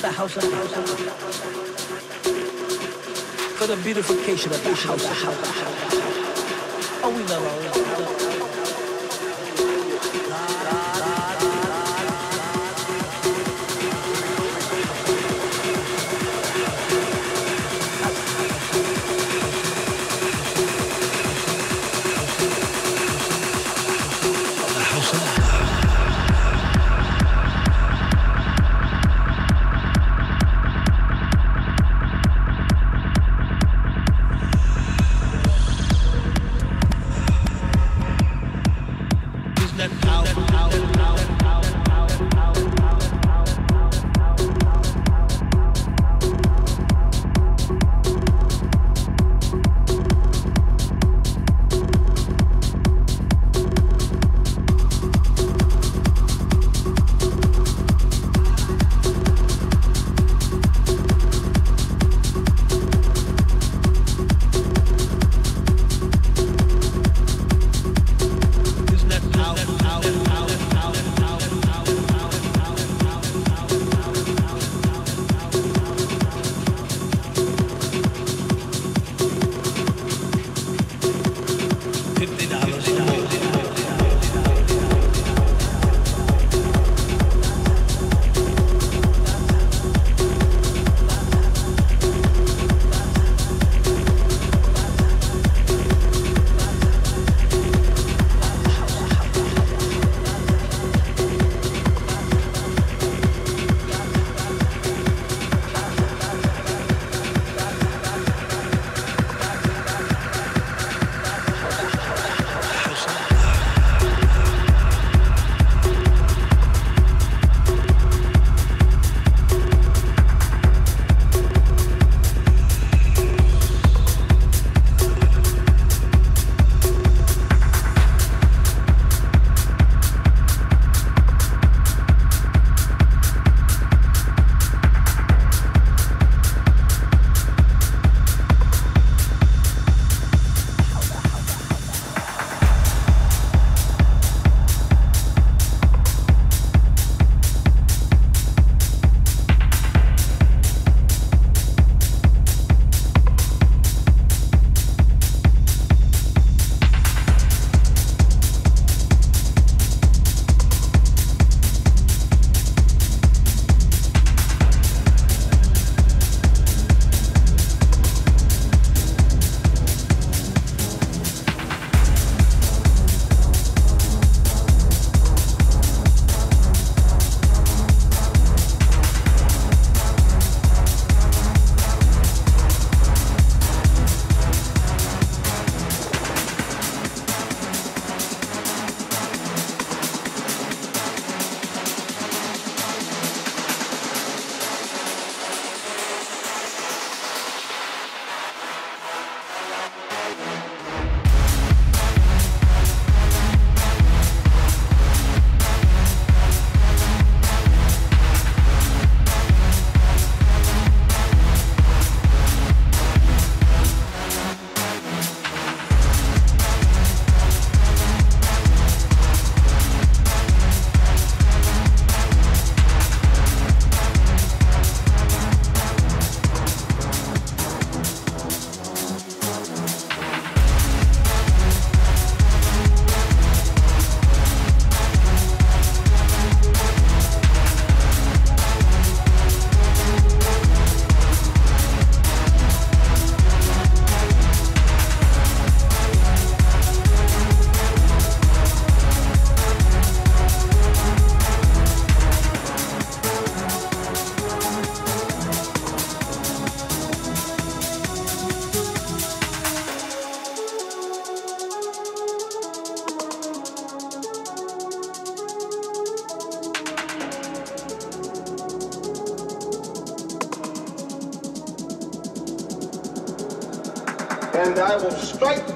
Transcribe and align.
the 0.00 0.10
house 0.10 0.36
of 0.36 0.42
house 0.44 0.72
for 3.58 3.66
the 3.66 3.76
beautification 3.84 4.50
of 4.50 4.64
the 4.64 4.74
house 4.74 5.04
of 5.04 5.10
house. 5.10 5.51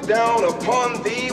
Down 0.06 0.44
upon 0.44 1.02
thee 1.02 1.25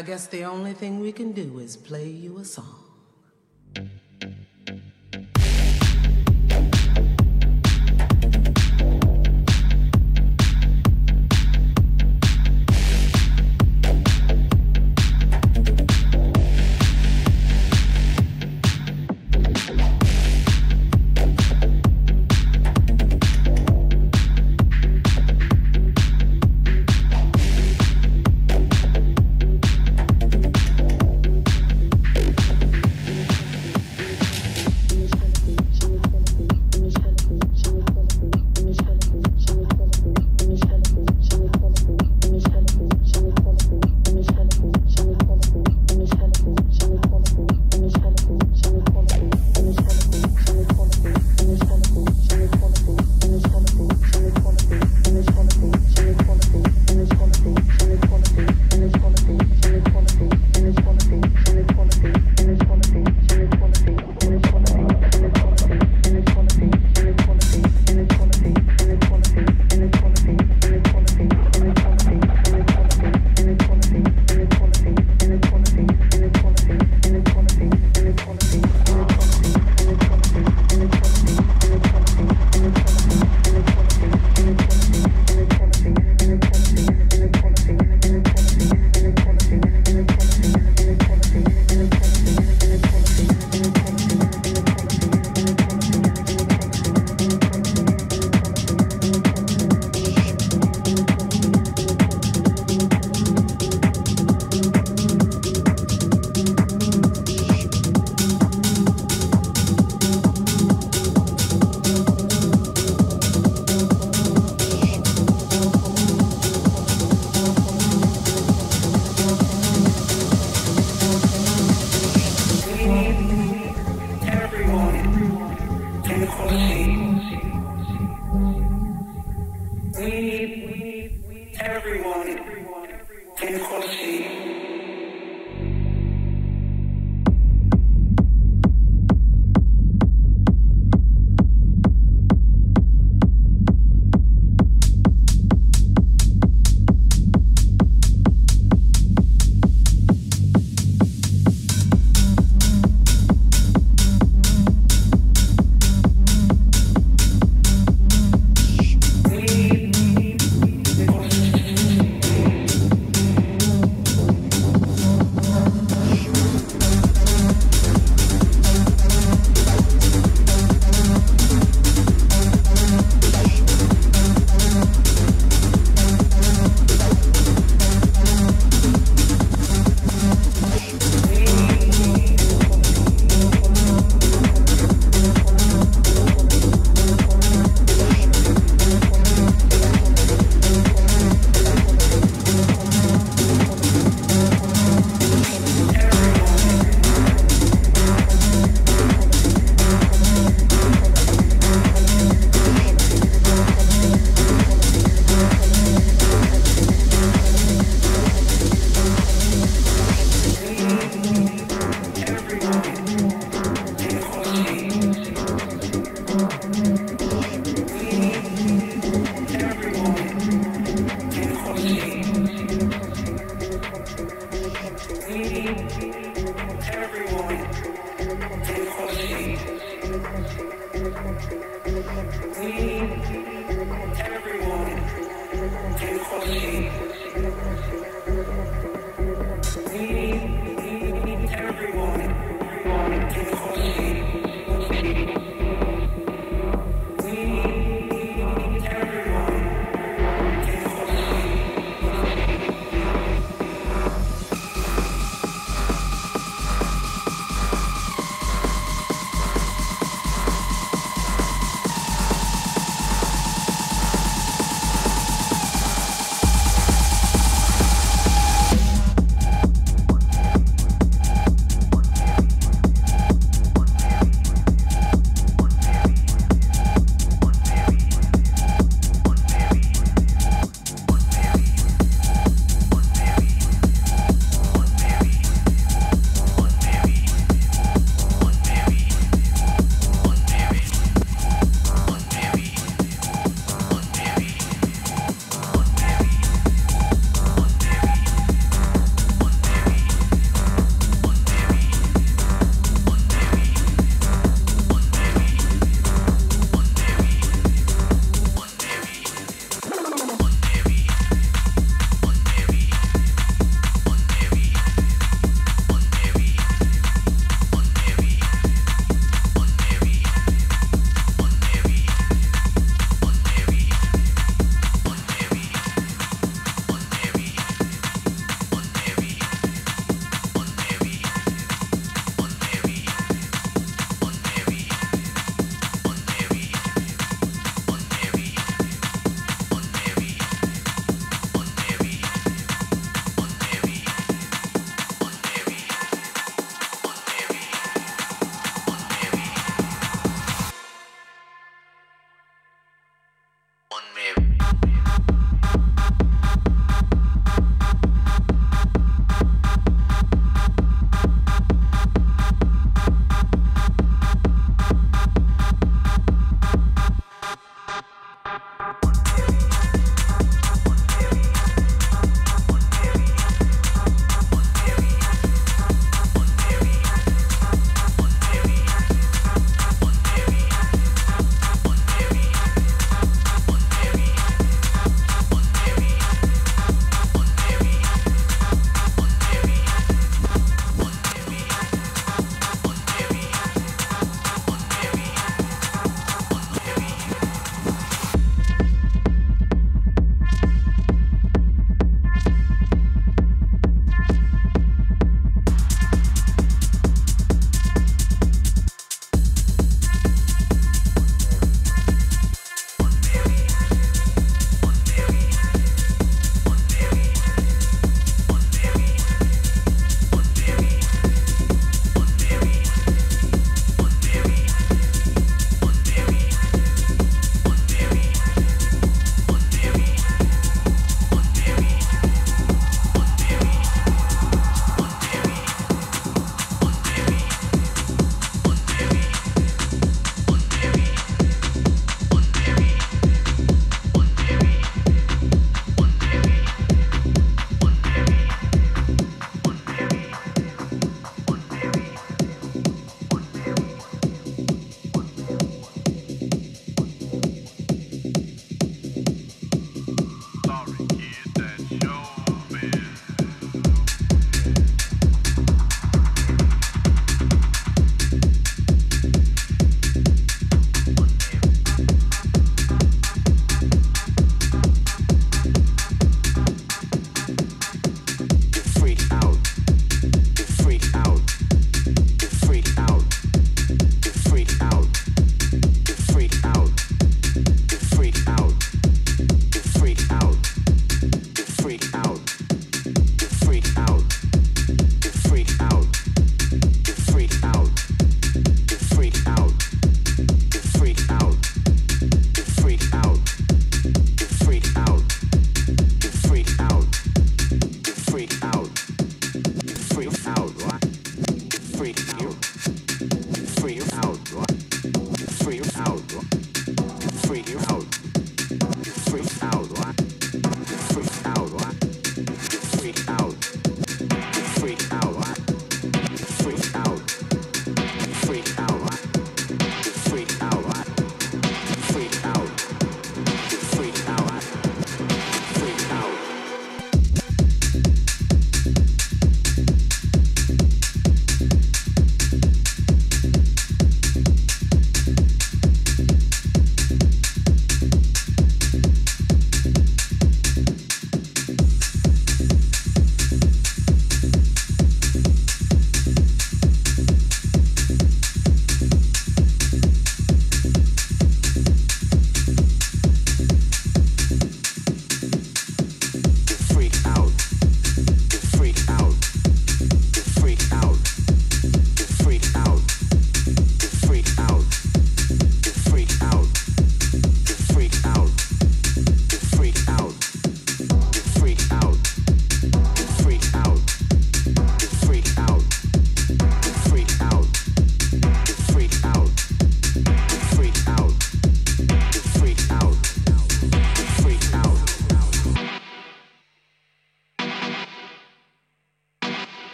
I 0.00 0.02
guess 0.02 0.28
the 0.28 0.44
only 0.44 0.72
thing 0.72 1.00
we 1.00 1.12
can 1.12 1.32
do 1.32 1.58
is 1.58 1.76
play 1.76 2.08
you 2.08 2.38
a 2.38 2.44
song. 2.46 2.89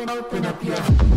Open, 0.00 0.10
open, 0.10 0.46
up 0.46 0.64
your. 0.64 1.07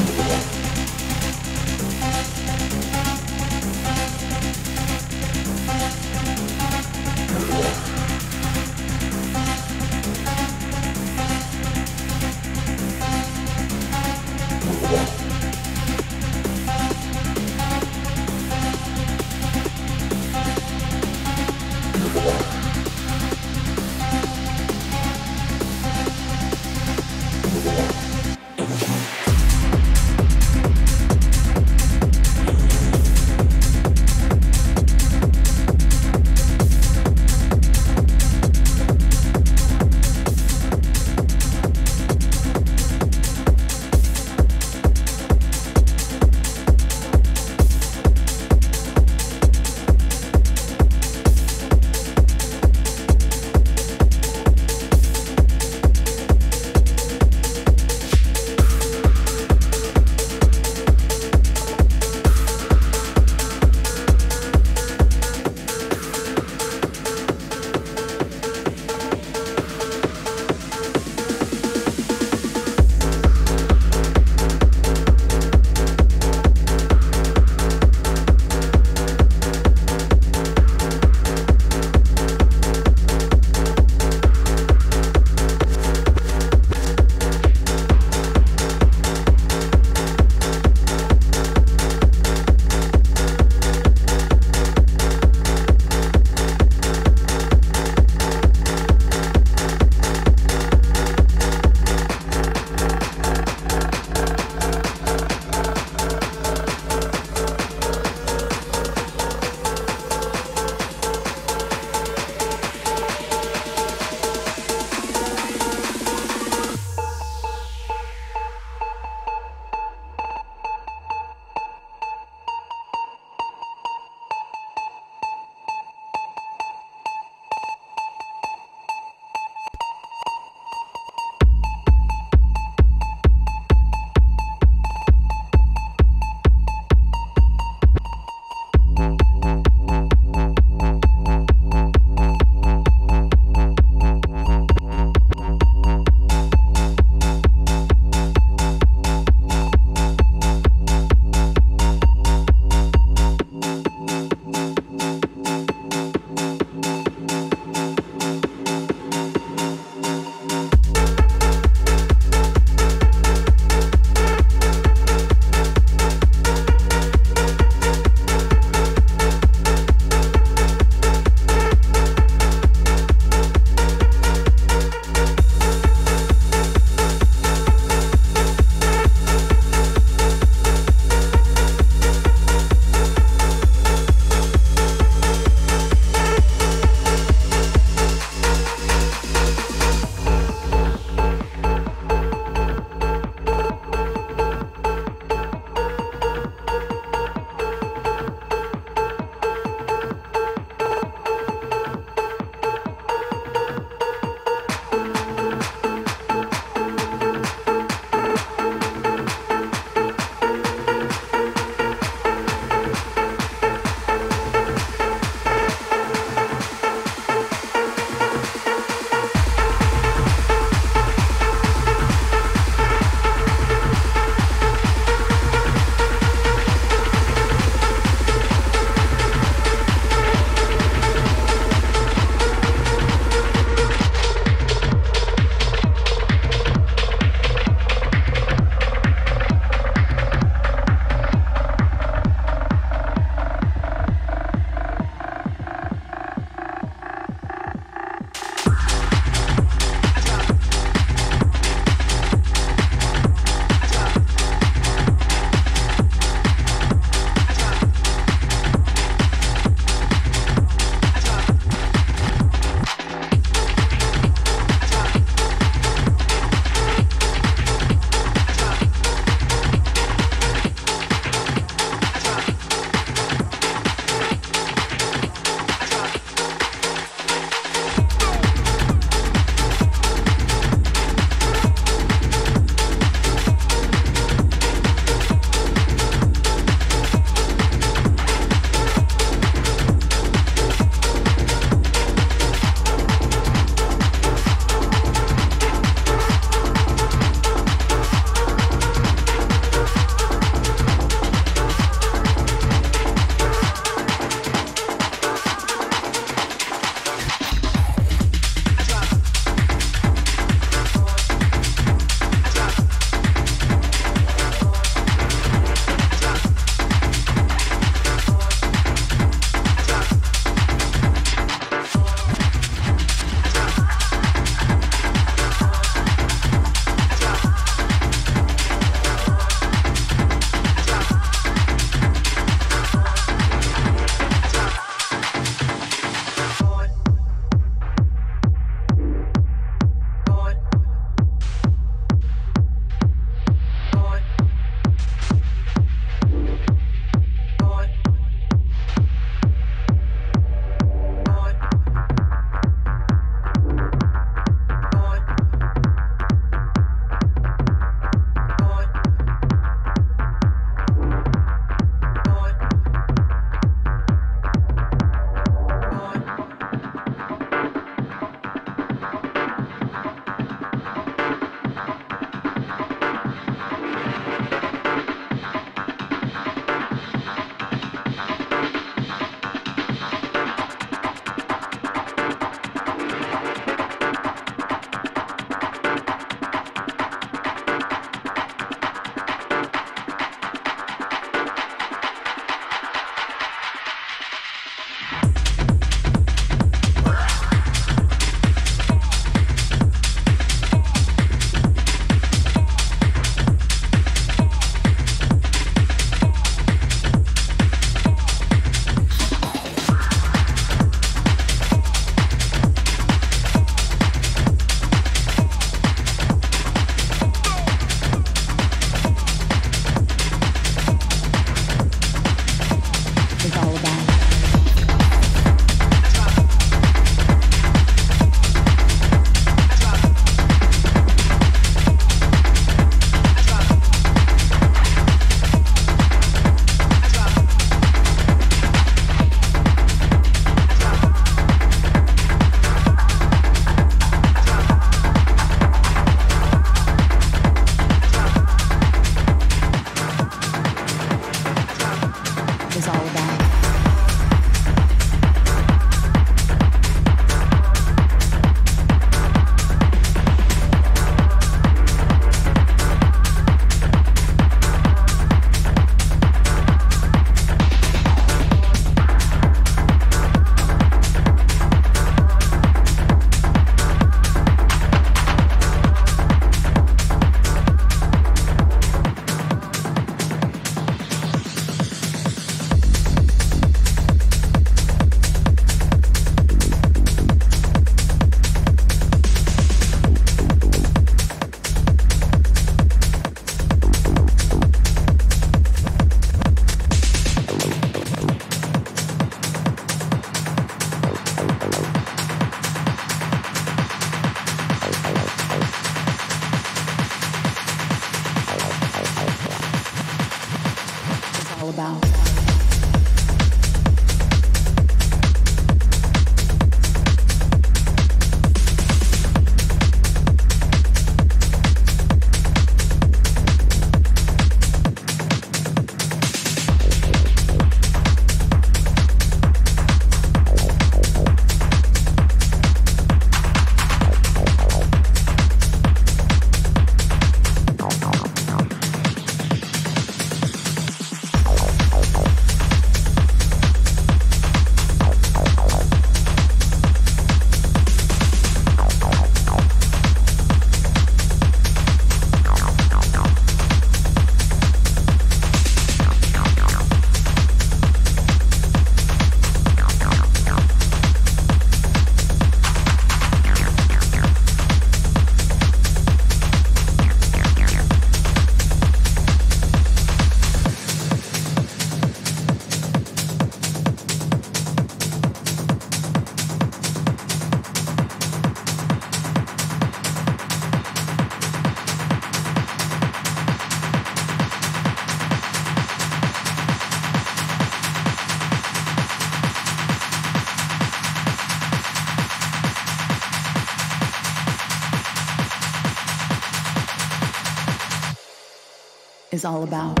Is 599.41 599.45
all 599.45 599.63
about. 599.63 600.00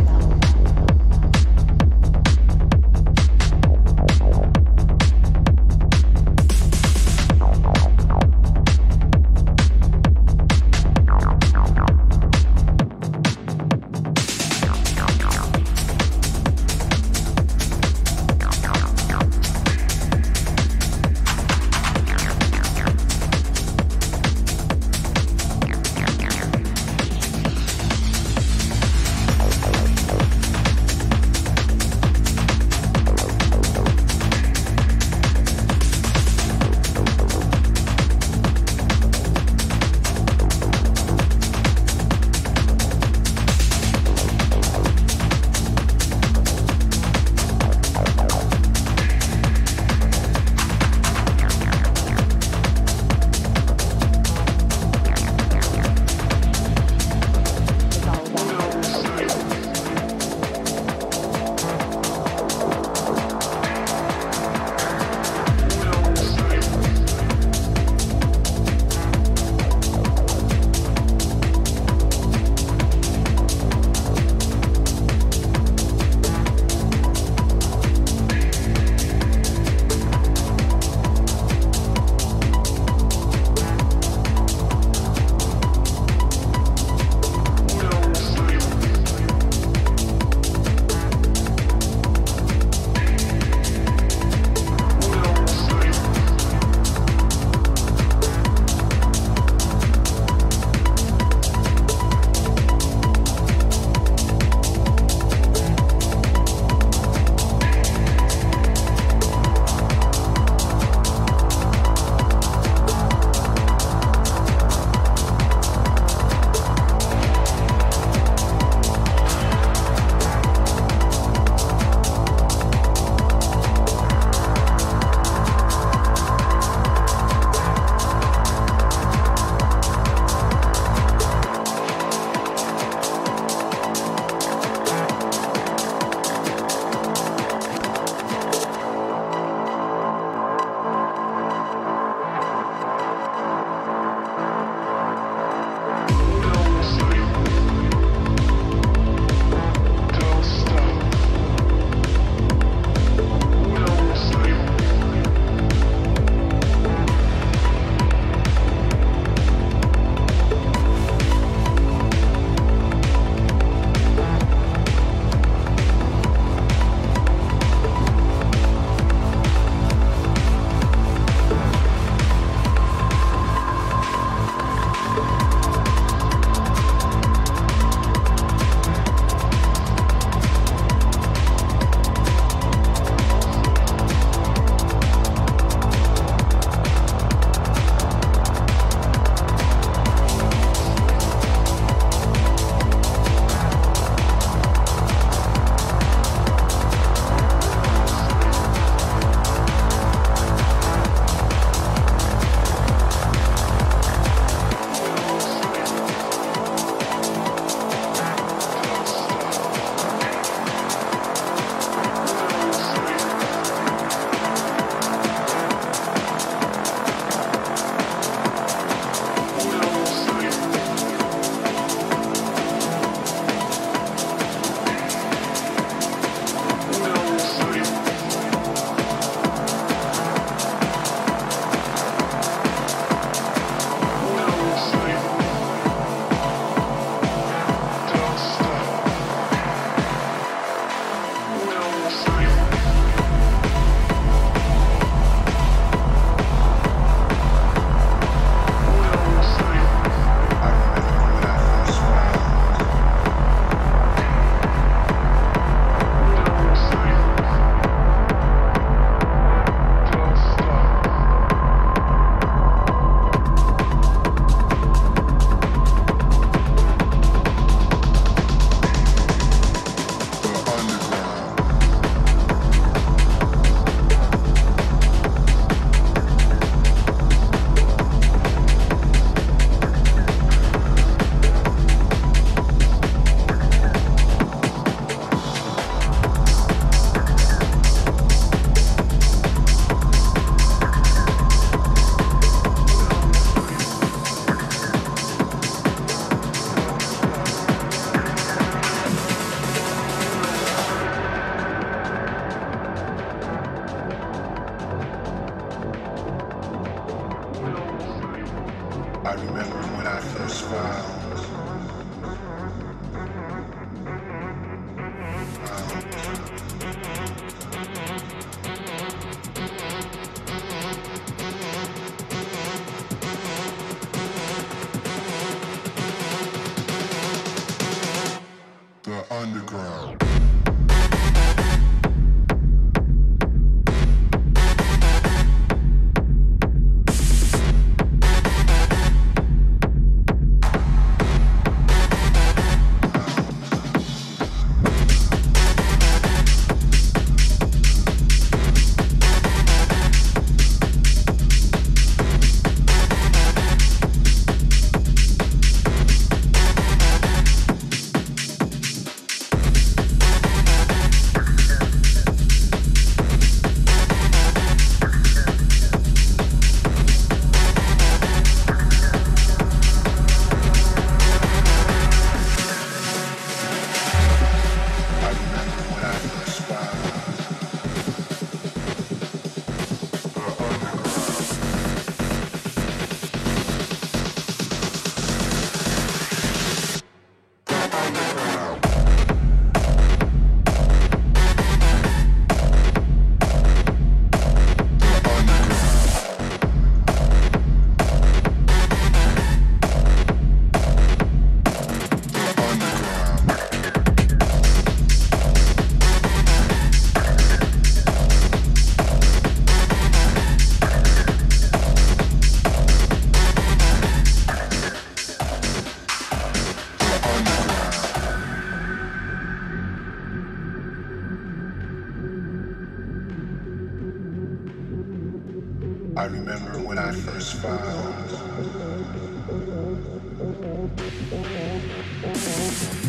Thank 432.21 432.95
you. 432.95 433.00